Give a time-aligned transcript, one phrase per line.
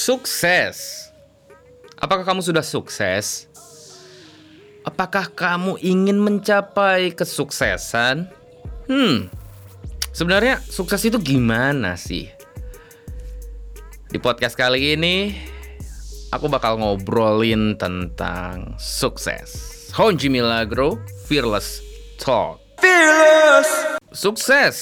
[0.00, 1.12] Sukses.
[2.00, 3.44] Apakah kamu sudah sukses?
[4.80, 8.24] Apakah kamu ingin mencapai kesuksesan?
[8.88, 9.28] Hmm.
[10.16, 12.32] Sebenarnya sukses itu gimana sih?
[14.08, 15.36] Di podcast kali ini
[16.32, 19.52] aku bakal ngobrolin tentang sukses.
[19.92, 20.96] Honji Milagro,
[21.28, 21.84] Fearless
[22.16, 22.56] Talk.
[22.80, 24.00] Fearless.
[24.16, 24.76] Sukses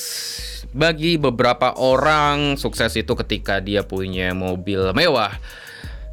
[0.72, 5.32] bagi beberapa orang sukses itu ketika dia punya mobil mewah.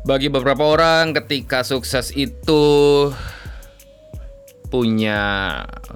[0.05, 2.63] Bagi beberapa orang ketika sukses itu
[4.69, 5.21] punya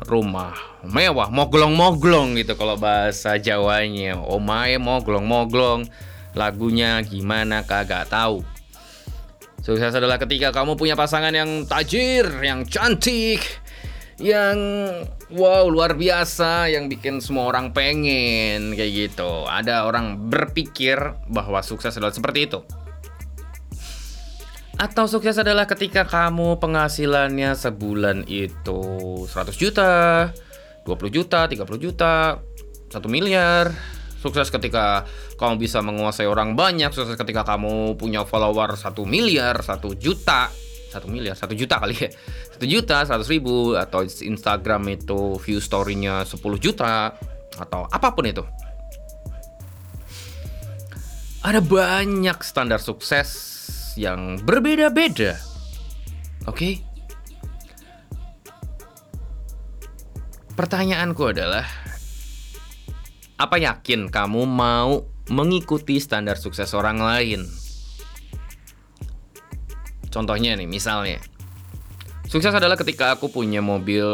[0.10, 0.56] rumah
[0.88, 4.18] mewah, moglong-moglong gitu kalau bahasa Jawanya.
[4.18, 5.86] Omae moglong-moglong.
[6.34, 8.42] Lagunya gimana kagak tahu.
[9.62, 13.44] Sukses adalah ketika kamu punya pasangan yang tajir, yang cantik,
[14.18, 14.58] yang
[15.30, 19.46] wow luar biasa, yang bikin semua orang pengen kayak gitu.
[19.46, 20.98] Ada orang berpikir
[21.30, 22.60] bahwa sukses adalah seperti itu.
[24.80, 28.82] Atau sukses adalah ketika kamu penghasilannya sebulan itu
[29.28, 29.92] 100 juta,
[30.88, 32.40] 20 juta, 30 juta,
[32.88, 33.76] 1 miliar.
[34.20, 35.08] Sukses ketika
[35.40, 40.52] kamu bisa menguasai orang banyak, sukses ketika kamu punya follower 1 miliar, 1 juta,
[40.90, 42.10] 1 miliar, 1 juta kali ya
[42.58, 47.14] 1 juta, 100 ribu Atau Instagram itu view story-nya 10 juta
[47.56, 48.42] Atau apa pun itu
[51.46, 53.50] Ada banyak standar sukses
[54.00, 55.36] yang berbeda-beda.
[56.48, 56.56] Oke?
[56.56, 56.74] Okay?
[60.56, 61.64] Pertanyaanku adalah
[63.40, 67.48] apa yakin kamu mau mengikuti standar sukses orang lain?
[70.20, 71.24] Contohnya nih, misalnya
[72.30, 74.06] Sukses adalah ketika aku punya mobil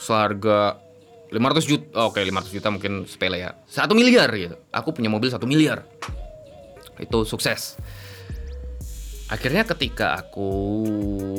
[0.00, 0.80] seharga
[1.28, 4.56] 500 juta, oke okay, 500 juta mungkin sepele ya, 1 miliar gitu.
[4.72, 5.84] Aku punya mobil 1 miliar,
[6.96, 7.76] itu sukses.
[9.28, 10.48] Akhirnya ketika aku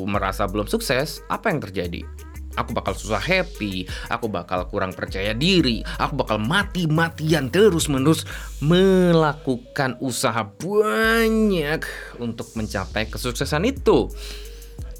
[0.06, 2.06] merasa belum sukses, apa yang terjadi?
[2.56, 8.24] Aku bakal susah happy, aku bakal kurang percaya diri, aku bakal mati-matian terus-menerus
[8.63, 11.84] melakukan usaha banyak
[12.19, 14.07] untuk mencapai kesuksesan itu.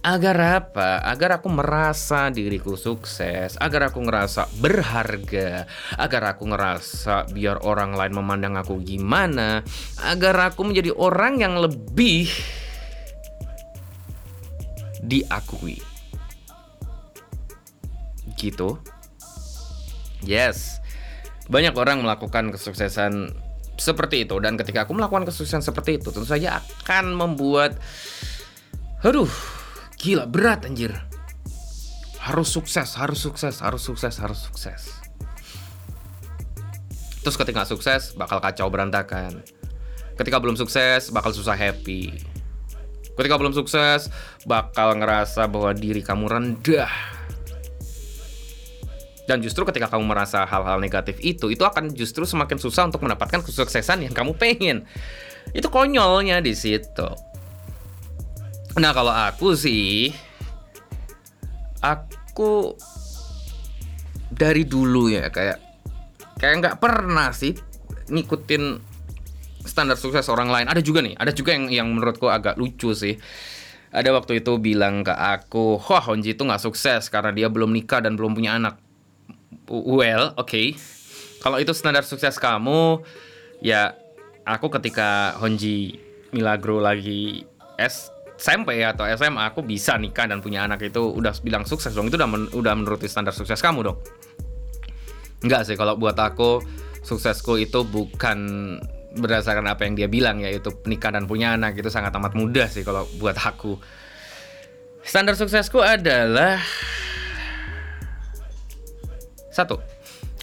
[0.06, 1.02] Agar apa?
[1.02, 5.66] Agar aku merasa diriku sukses, agar aku ngerasa berharga,
[5.98, 9.66] agar aku ngerasa biar orang lain memandang aku gimana,
[10.06, 12.30] agar aku menjadi orang yang lebih
[15.02, 15.95] diakui.
[18.46, 18.78] Gitu.
[20.22, 20.82] Yes.
[21.50, 23.34] Banyak orang melakukan kesuksesan
[23.76, 27.76] seperti itu dan ketika aku melakukan kesuksesan seperti itu tentu saja akan membuat
[29.04, 29.30] aduh,
[29.98, 30.94] gila berat anjir.
[32.22, 34.82] Harus sukses, harus sukses, harus sukses, harus sukses.
[37.22, 39.46] Terus ketika sukses bakal kacau berantakan.
[40.18, 42.36] Ketika belum sukses bakal susah happy
[43.16, 44.12] Ketika belum sukses,
[44.44, 46.92] bakal ngerasa bahwa diri kamu rendah.
[49.26, 53.42] Dan justru ketika kamu merasa hal-hal negatif itu, itu akan justru semakin susah untuk mendapatkan
[53.42, 54.86] kesuksesan yang kamu pengen.
[55.50, 57.10] Itu konyolnya di situ.
[58.78, 60.14] Nah, kalau aku sih
[61.82, 62.76] aku
[64.30, 65.58] dari dulu ya kayak
[66.42, 67.56] kayak nggak pernah sih
[68.10, 68.64] ngikutin
[69.66, 70.68] standar sukses orang lain.
[70.70, 73.18] Ada juga nih, ada juga yang yang menurutku agak lucu sih.
[73.96, 78.04] Ada waktu itu bilang ke aku, wah Honji itu nggak sukses karena dia belum nikah
[78.04, 78.85] dan belum punya anak.
[79.70, 80.46] Well, oke.
[80.46, 80.68] Okay.
[81.42, 83.06] Kalau itu standar sukses kamu,
[83.62, 83.94] ya
[84.46, 85.98] aku ketika Honji
[86.34, 87.46] Milagro lagi
[87.78, 92.12] S SMP atau SMA aku bisa nikah dan punya anak itu udah bilang sukses dong
[92.12, 93.98] itu udah men udah menuruti standar sukses kamu dong
[95.40, 96.60] Enggak sih kalau buat aku
[97.06, 98.38] suksesku itu bukan
[99.16, 102.84] berdasarkan apa yang dia bilang yaitu menikah dan punya anak itu sangat amat mudah sih
[102.84, 103.80] kalau buat aku.
[105.06, 106.60] Standar suksesku adalah
[109.56, 109.80] satu,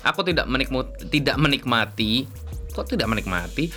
[0.01, 2.25] aku tidak menikmati, tidak menikmati,
[2.73, 3.69] kok tidak menikmati?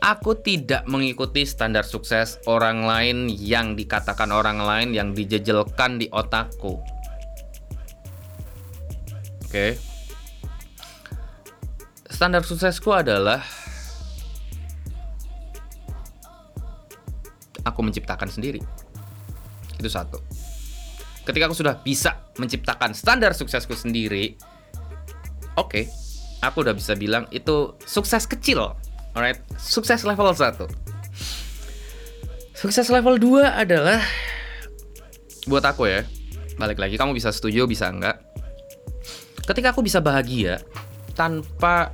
[0.00, 6.80] Aku tidak mengikuti standar sukses orang lain yang dikatakan orang lain yang dijejelkan di otakku.
[9.44, 9.48] Oke.
[9.48, 9.70] Okay.
[12.08, 13.44] Standar suksesku adalah
[17.64, 18.60] aku menciptakan sendiri.
[19.76, 20.20] Itu satu.
[21.24, 24.36] Ketika aku sudah bisa menciptakan standar suksesku sendiri,
[25.60, 25.84] oke, okay,
[26.40, 28.72] aku udah bisa bilang itu sukses kecil.
[29.12, 30.64] Alright, sukses level 1.
[32.56, 34.00] Sukses level 2 adalah
[35.44, 36.04] buat aku ya.
[36.56, 38.20] Balik lagi kamu bisa setuju bisa enggak.
[39.44, 40.60] Ketika aku bisa bahagia
[41.16, 41.90] tanpa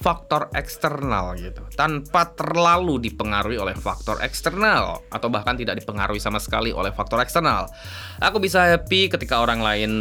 [0.00, 6.72] faktor eksternal gitu tanpa terlalu dipengaruhi oleh faktor eksternal atau bahkan tidak dipengaruhi sama sekali
[6.72, 7.68] oleh faktor eksternal
[8.16, 9.92] aku bisa happy ketika orang lain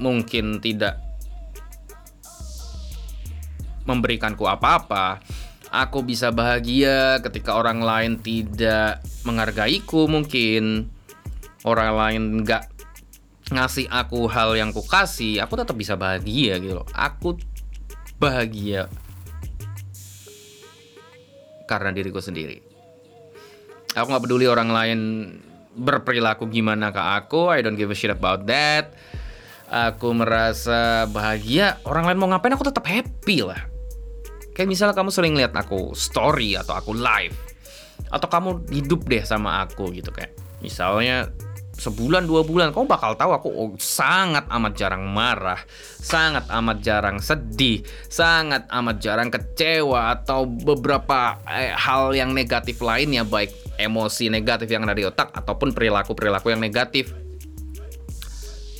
[0.00, 1.00] mungkin tidak
[3.84, 5.20] memberikanku apa-apa
[5.68, 10.88] aku bisa bahagia ketika orang lain tidak menghargaiku mungkin
[11.66, 12.64] orang lain nggak
[13.52, 17.36] ngasih aku hal yang ku kasih aku tetap bisa bahagia gitu loh aku
[18.16, 18.88] bahagia
[21.64, 22.60] karena diriku sendiri.
[23.96, 24.98] Aku nggak peduli orang lain
[25.74, 28.94] berperilaku gimana ke aku, I don't give a shit about that.
[29.68, 33.64] Aku merasa bahagia, orang lain mau ngapain aku tetap happy lah.
[34.54, 37.34] Kayak misalnya kamu sering lihat aku story atau aku live
[38.10, 40.30] atau kamu hidup deh sama aku gitu kayak.
[40.62, 41.32] Misalnya
[41.74, 45.58] sebulan dua bulan kamu bakal tahu aku oh, sangat amat jarang marah
[45.98, 53.26] sangat amat jarang sedih sangat amat jarang kecewa atau beberapa eh, hal yang negatif lainnya
[53.26, 57.10] baik emosi negatif yang ada di otak ataupun perilaku perilaku yang negatif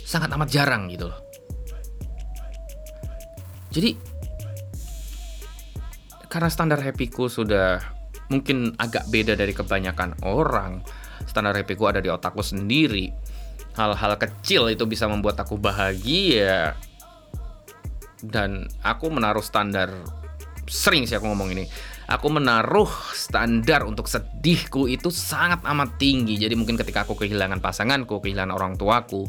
[0.05, 1.21] sangat amat jarang gitu loh.
[3.73, 3.97] Jadi
[6.31, 7.81] karena standar happyku sudah
[8.29, 10.85] mungkin agak beda dari kebanyakan orang
[11.27, 13.11] standar happy gue ada di otakku sendiri.
[13.75, 16.79] Hal-hal kecil itu bisa membuat aku bahagia.
[18.25, 19.91] Dan aku menaruh standar
[20.69, 21.65] sering sih aku ngomong ini
[22.09, 28.21] aku menaruh standar untuk sedihku itu sangat amat tinggi jadi mungkin ketika aku kehilangan pasanganku
[28.21, 29.29] kehilangan orang tuaku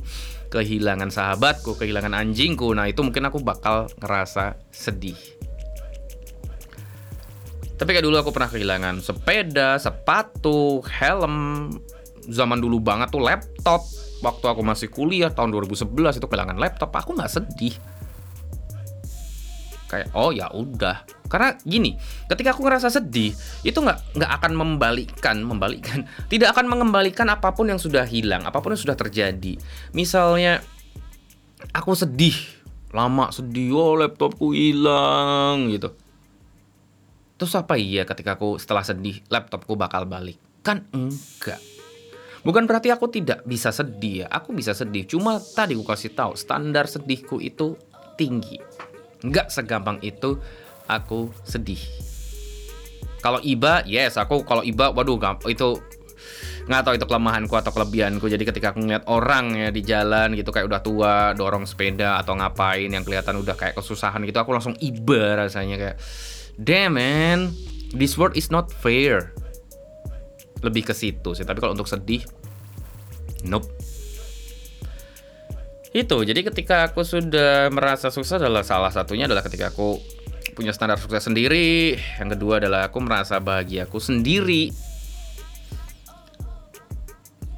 [0.52, 5.18] kehilangan sahabatku kehilangan anjingku nah itu mungkin aku bakal ngerasa sedih
[7.76, 11.70] tapi kayak dulu aku pernah kehilangan sepeda, sepatu, helm.
[12.26, 13.84] Zaman dulu banget tuh laptop.
[14.24, 17.76] Waktu aku masih kuliah tahun 2011 itu kehilangan laptop, aku nggak sedih.
[19.86, 21.06] Kayak oh ya udah.
[21.30, 21.98] Karena gini,
[22.30, 23.34] ketika aku ngerasa sedih,
[23.66, 28.62] itu nggak nggak akan membalikkan, membalikkan, tidak akan mengembalikan apa pun yang sudah hilang, apa
[28.62, 29.58] pun yang sudah terjadi.
[29.94, 30.62] Misalnya
[31.74, 32.36] aku sedih,
[32.94, 35.94] lama sedih, oh laptopku hilang gitu
[37.36, 40.40] Terus apa iya ketika aku setelah sedih laptopku bakal balik?
[40.64, 41.60] Kan enggak.
[42.48, 44.28] Bukan berarti aku tidak bisa sedih ya.
[44.32, 45.04] Aku bisa sedih.
[45.04, 47.76] Cuma tadi aku kasih tahu standar sedihku itu
[48.16, 48.62] tinggi.
[49.25, 50.38] Enggak segampang itu
[50.86, 51.81] aku sedih.
[53.25, 55.18] Kalau iba, yes aku kalau iba, waduh
[55.50, 55.81] itu
[56.66, 58.25] nggak tahu itu kelemahanku atau kelebihanku.
[58.25, 62.38] Jadi ketika aku ngeliat orang ya di jalan gitu kayak udah tua dorong sepeda atau
[62.38, 65.98] ngapain yang kelihatan udah kayak kesusahan gitu aku langsung iba rasanya kayak
[66.57, 67.54] damn man
[67.94, 69.33] this world is not fair.
[70.66, 72.25] Lebih ke situ sih tapi kalau untuk sedih
[73.45, 73.69] nope
[75.96, 79.96] itu jadi ketika aku sudah merasa sukses adalah salah satunya adalah ketika aku
[80.56, 82.00] punya standar sukses sendiri.
[82.20, 84.72] Yang kedua adalah aku merasa bahagia aku sendiri.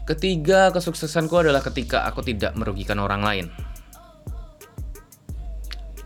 [0.07, 3.45] Ketiga kesuksesanku adalah ketika aku tidak merugikan orang lain.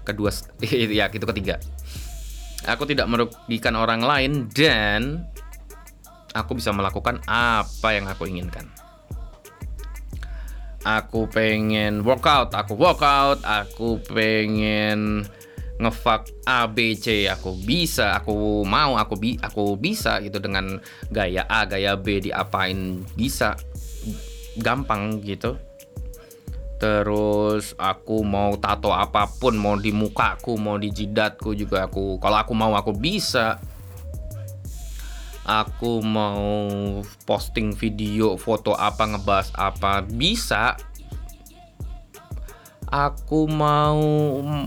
[0.04, 0.34] Kedua
[1.00, 1.60] ya itu ketiga.
[2.68, 5.26] Aku tidak merugikan orang lain dan
[6.34, 8.70] aku bisa melakukan apa yang aku inginkan.
[10.82, 15.30] Aku pengen workout, aku workout, aku pengen
[15.78, 17.30] ngefuck A B C.
[17.30, 20.82] Aku bisa aku mau aku bi aku bisa gitu dengan
[21.14, 23.54] gaya A gaya B diapain bisa.
[24.58, 25.56] Gampang gitu.
[26.82, 32.42] Terus aku mau tato apa pun mau di mukaku mau di jidatku juga aku kalau
[32.42, 33.62] aku mau aku bisa
[35.48, 40.78] aku mau posting video foto apa ngebahas apa bisa
[42.92, 44.04] aku mau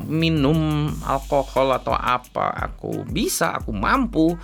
[0.09, 4.35] minum alkohol atau apa aku bisa aku mampu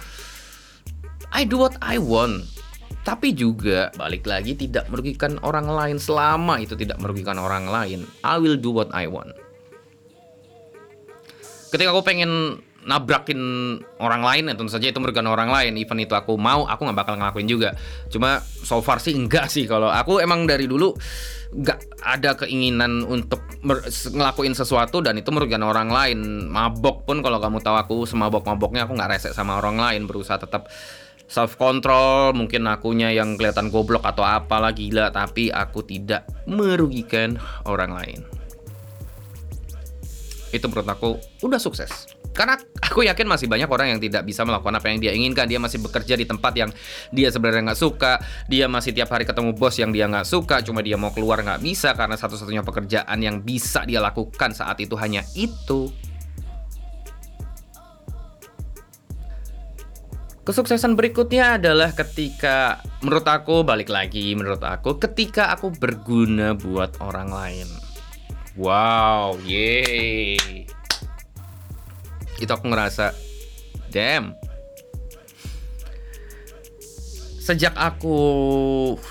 [1.34, 2.60] I do what I want
[3.00, 8.04] tapi juga balik lagi tidak merugikan orang lain selama itu tidak merugikan orang lain.
[8.20, 9.32] I will do what I want.
[11.72, 13.40] Ketika aku pengen nabrakin
[14.00, 15.76] orang lain ya tentu saja itu merugikan orang lain.
[15.76, 17.76] Even itu aku mau aku nggak bakal ngelakuin juga.
[18.08, 19.68] Cuma so far sih enggak sih.
[19.68, 20.96] Kalau aku emang dari dulu
[21.50, 23.42] nggak ada keinginan untuk
[24.14, 26.48] ngelakuin sesuatu dan itu merugikan orang lain.
[26.48, 30.08] Mabok pun kalau kamu tahu aku semabok maboknya aku nggak resek sama orang lain.
[30.08, 30.72] Berusaha tetap
[31.28, 35.12] self control mungkin akunya yang kelihatan goblok atau apalah gila.
[35.12, 37.36] Tapi aku tidak merugikan
[37.68, 38.20] orang lain.
[40.50, 41.10] Itu menurut aku
[41.46, 45.12] udah sukses karena aku yakin masih banyak orang yang tidak bisa melakukan apa yang dia
[45.14, 46.70] inginkan dia masih bekerja di tempat yang
[47.10, 50.80] dia sebenarnya nggak suka dia masih tiap hari ketemu bos yang dia nggak suka cuma
[50.80, 55.26] dia mau keluar nggak bisa karena satu-satunya pekerjaan yang bisa dia lakukan saat itu hanya
[55.34, 55.90] itu
[60.40, 67.30] Kesuksesan berikutnya adalah ketika menurut aku balik lagi menurut aku ketika aku berguna buat orang
[67.30, 67.68] lain.
[68.58, 70.66] Wow, yeay.
[72.40, 73.12] Itu aku ngerasa
[73.92, 74.34] damn.
[77.40, 78.14] Sejak aku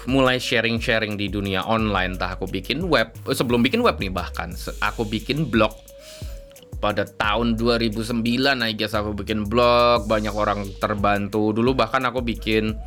[0.07, 4.55] mulai sharing-sharing di dunia online, entah aku bikin web, eh, sebelum bikin web nih bahkan,
[4.79, 5.75] aku bikin blog.
[6.79, 11.51] Pada tahun 2009 I guess aku bikin blog banyak orang terbantu.
[11.51, 12.79] Dulu bahkan aku bikin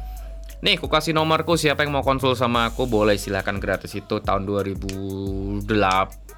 [0.64, 3.92] nih aku kasih nomorku siapa yang mau konsul sama aku boleh silahkan gratis.
[3.92, 5.68] Itu tahun 2008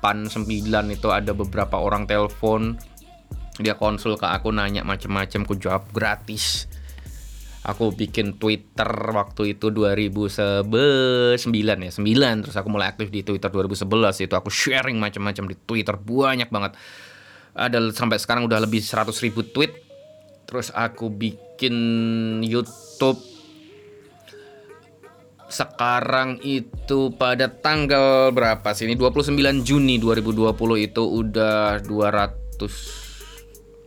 [0.03, 0.35] 9
[0.91, 2.75] itu ada beberapa orang telepon
[3.63, 6.67] dia konsul ke aku nanya macem-macem aku jawab gratis.
[7.65, 14.29] Aku bikin Twitter waktu itu 2009 ya 9 terus aku mulai aktif di Twitter 2011
[14.29, 16.77] itu aku sharing macam-macam di Twitter banyak banget.
[17.55, 19.73] Ada sampai sekarang udah lebih 100 ribu tweet.
[20.45, 21.77] Terus aku bikin
[22.45, 23.17] YouTube.
[25.49, 28.99] Sekarang itu pada tanggal berapa sih ini?
[28.99, 30.53] 29 Juni 2020
[30.85, 31.81] itu udah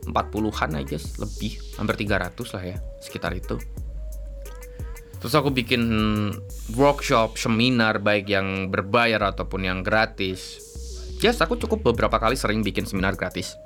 [0.06, 3.58] 240-an aja lebih hampir 300 lah ya sekitar itu
[5.18, 5.82] Terus aku bikin
[6.78, 10.62] workshop, seminar baik yang berbayar ataupun yang gratis
[11.18, 13.58] Yes, aku cukup beberapa kali sering bikin seminar gratis.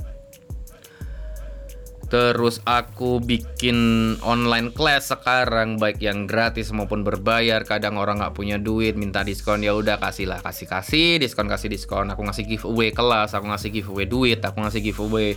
[2.09, 3.77] Terus aku bikin
[4.21, 7.65] online class sekarang baik yang gratis maupun berbayar.
[7.65, 11.73] Kadang orang nggak punya duit minta diskon ya udah kasih lah kasih kasih diskon kasih
[11.73, 12.09] diskon.
[12.13, 15.37] Aku ngasih giveaway kelas, aku ngasih giveaway duit, aku ngasih giveaway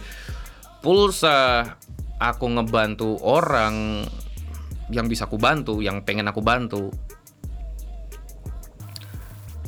[0.86, 1.66] pulsa.
[2.22, 4.06] Aku ngebantu orang
[4.94, 6.94] yang bisa aku bantu, yang pengen aku bantu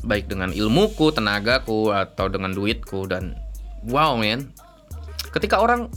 [0.07, 3.35] baik dengan ilmuku, tenagaku atau dengan duitku dan
[3.89, 4.53] wow men.
[5.33, 5.91] Ketika orang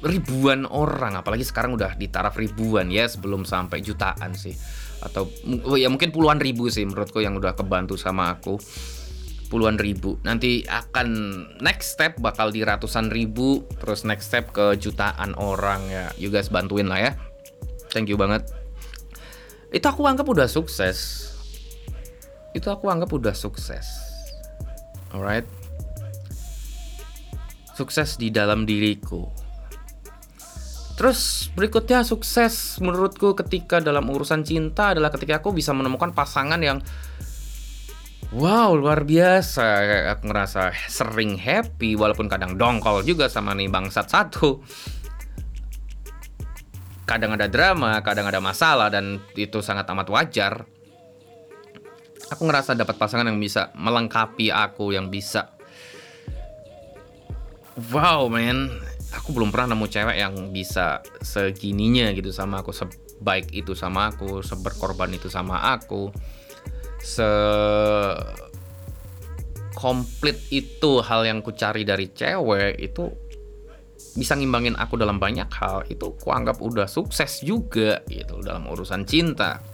[0.00, 4.56] ribuan orang apalagi sekarang udah di taraf ribuan ya sebelum sampai jutaan sih
[5.00, 5.28] atau
[5.64, 8.56] oh ya mungkin puluhan ribu sih menurutku yang udah kebantu sama aku
[9.50, 11.08] puluhan ribu nanti akan
[11.58, 16.46] next step bakal di ratusan ribu terus next step ke jutaan orang ya you guys
[16.48, 17.12] bantuin lah ya
[17.90, 18.46] thank you banget
[19.74, 21.30] itu aku anggap udah sukses
[22.50, 23.86] itu aku anggap udah sukses.
[25.14, 25.46] Alright.
[27.78, 29.30] Sukses di dalam diriku.
[30.98, 36.84] Terus berikutnya sukses menurutku ketika dalam urusan cinta adalah ketika aku bisa menemukan pasangan yang
[38.30, 39.82] Wow luar biasa.
[40.14, 44.62] Aku ngerasa sering happy Walaupun kadang dongkol juga sama nih bangsat satu.
[47.10, 50.62] Kadang ada drama, kadang ada masalah Dan itu sangat amat wajar.
[52.30, 55.50] Aku ngerasa dapat pasangan yang bisa melengkapi aku yang bisa.
[57.90, 58.70] Wow man.
[59.10, 64.38] Aku belum pernah nemu cewek yang bisa segininya gitu sama aku sebaik itu sama aku
[64.46, 66.14] seberkorban itu sama aku
[67.00, 67.30] se
[69.74, 73.08] komplit itu hal yang ku cari dari cewek itu
[74.20, 79.64] bisa ngimbangin aku dalam banyak hal itu kuanggap udah sukses juga gitu dalam urusan cinta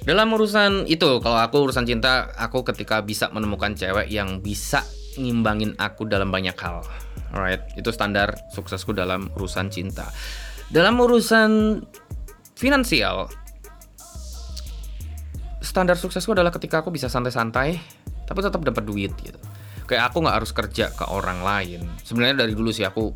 [0.00, 4.80] dalam urusan itu, kalau aku urusan cinta, aku ketika bisa menemukan cewek yang bisa
[5.20, 6.80] ngimbangin aku dalam banyak hal.
[7.36, 10.08] Alright, itu standar suksesku dalam urusan cinta.
[10.72, 11.84] Dalam urusan
[12.56, 13.28] finansial,
[15.70, 17.78] standar suksesku adalah ketika aku bisa santai-santai,
[18.26, 19.38] tapi tetap dapat duit gitu.
[19.86, 21.86] Kayak aku nggak harus kerja ke orang lain.
[22.02, 23.14] Sebenarnya dari dulu sih aku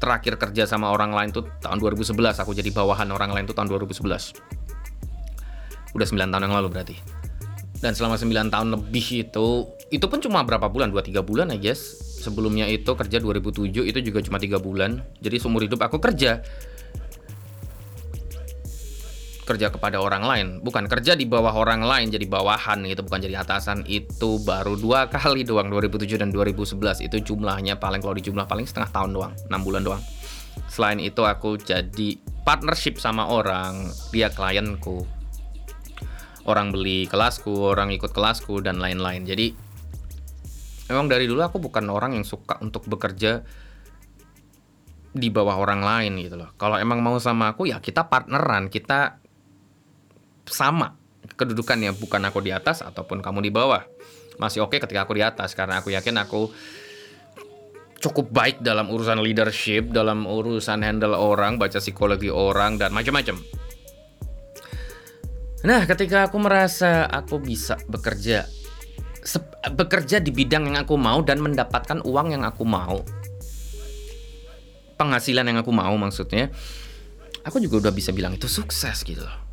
[0.00, 2.16] terakhir kerja sama orang lain tuh tahun 2011.
[2.40, 4.66] Aku jadi bawahan orang lain tuh tahun 2011
[5.96, 6.96] udah 9 tahun yang lalu berarti
[7.80, 9.48] dan selama 9 tahun lebih itu
[9.88, 11.80] itu pun cuma berapa bulan 2-3 bulan guess
[12.20, 16.44] sebelumnya itu kerja 2007 itu juga cuma tiga bulan jadi seumur hidup aku kerja
[19.46, 20.46] kerja kepada orang lain.
[20.60, 23.86] Bukan kerja di bawah orang lain jadi bawahan gitu bukan jadi atasan.
[23.86, 28.66] Itu baru dua kali doang 2007 dan 2011 itu jumlahnya paling kalau di jumlah paling
[28.66, 30.02] setengah tahun doang 6 bulan doang.
[30.66, 35.06] Selain itu aku jadi partnership sama orang dia klienku.
[36.46, 39.26] Orang beli kelasku, orang ikut kelasku dan lain-lain.
[39.26, 39.50] Jadi
[40.90, 43.42] memang dari dulu aku bukan orang yang suka untuk bekerja
[45.16, 46.54] di bawah orang lain gitu loh.
[46.54, 49.25] Kalau emang mau sama aku ya kita partneran, kita
[50.46, 50.94] sama
[51.36, 53.82] kedudukannya bukan aku di atas ataupun kamu di bawah.
[54.38, 56.52] Masih oke ketika aku di atas karena aku yakin aku
[57.98, 63.40] cukup baik dalam urusan leadership, dalam urusan handle orang, baca psikologi orang dan macam-macam.
[65.66, 68.46] Nah, ketika aku merasa aku bisa bekerja
[69.74, 73.02] bekerja di bidang yang aku mau dan mendapatkan uang yang aku mau.
[74.96, 76.48] penghasilan yang aku mau maksudnya,
[77.44, 79.45] aku juga udah bisa bilang itu sukses gitu loh.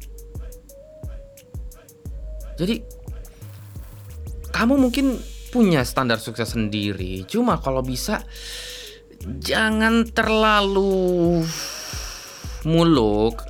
[2.64, 2.76] Jadi
[4.56, 5.20] kamu mungkin
[5.52, 8.26] punya standar sukses sendiri, cuma kalau bisa
[9.44, 11.46] jangan terlalu
[12.66, 13.44] muluk,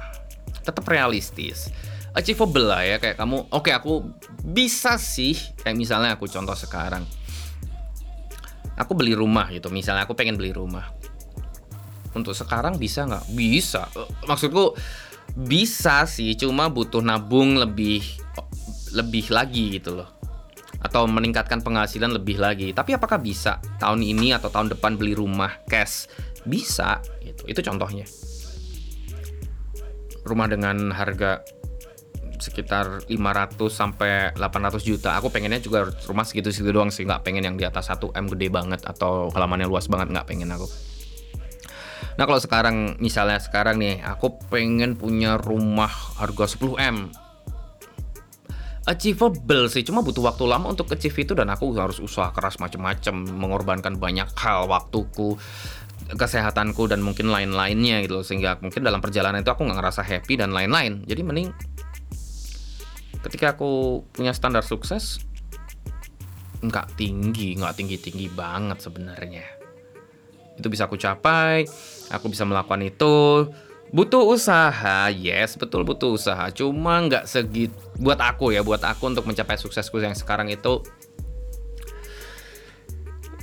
[0.66, 1.72] tetap realistis.
[2.14, 4.06] Achievable lah ya kayak kamu, oke okay, aku
[4.46, 7.06] bisa sih kayak misalnya aku contoh sekarang.
[8.74, 10.90] Aku beli rumah gitu, misalnya aku pengen beli rumah
[12.14, 13.26] untuk sekarang bisa nggak?
[13.34, 13.90] Bisa.
[14.30, 14.78] Maksudku
[15.34, 18.23] bisa sih, cuma butuh nabung lebih
[18.94, 20.10] lebih lagi gitu loh.
[20.84, 22.72] Atau meningkatkan penghasilan lebih lagi.
[22.72, 26.08] Tapi apakah bisa tahun ini atau tahun depan beli rumah cash?
[26.44, 27.44] Bisa gitu.
[27.48, 28.06] Itu contohnya.
[30.24, 31.44] Rumah dengan harga
[32.44, 35.16] sekitar 500 sampai 800 juta.
[35.16, 38.52] Aku pengennya juga rumah segitu-segitu doang sih, nggak pengen yang di atas 1 M gede
[38.52, 40.68] banget atau halamannya luas banget nggak pengen aku.
[42.14, 46.98] Nah kalau sekarang misalnya sekarang nih aku pengen punya rumah harga 10 m
[48.84, 53.16] achievable sih cuma butuh waktu lama untuk achieve itu dan aku harus usaha keras macam-macam
[53.16, 55.40] mengorbankan banyak hal waktuku
[56.12, 60.52] kesehatanku dan mungkin lain-lainnya gitu sehingga mungkin dalam perjalanan itu aku nggak ngerasa happy dan
[60.52, 61.08] lain-lain.
[61.08, 61.50] Jadi mending
[63.24, 65.24] ketika aku punya standar sukses
[66.60, 69.48] nggak tinggi nggak tinggi tinggi banget sebenarnya.
[70.60, 71.64] Itu bisa aku capai
[72.12, 73.48] aku bisa melakukan itu
[73.94, 76.50] butuh usaha yes betul butuh usaha.
[76.50, 77.70] Cuma nggak segit
[78.02, 80.82] buat aku ya buat aku untuk mencapai suksesku yang sekarang itu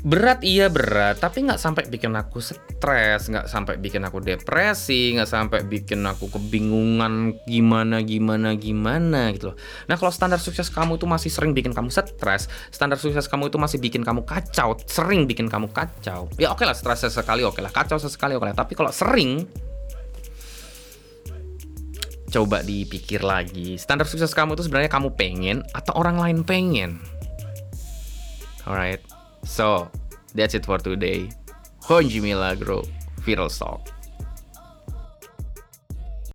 [0.00, 5.28] berat iya berat tapi nggak sampai bikin aku stres nggak sampai bikin aku depresi nggak
[5.28, 9.56] sampai bikin aku kebingungan gimana gimana gimana gitu loh.
[9.92, 13.60] Nah kalau standar sukses kamu itu masih sering bikin kamu stres standar sukses kamu itu
[13.60, 16.32] masih bikin kamu kacau sering bikin kamu kacau.
[16.40, 18.56] Ya oke okay lah stres sesekali oke okay lah kacau sesekali oke okay lah.
[18.56, 19.44] Tapi kalau sering
[22.30, 27.02] coba dipikir lagi standar sukses kamu itu sebenarnya kamu pengen atau orang lain pengen
[28.64, 29.02] alright
[29.44, 29.88] So,
[30.34, 31.30] that's it for today.
[31.88, 32.84] Honji Milagro,
[33.24, 33.88] Viral Talk.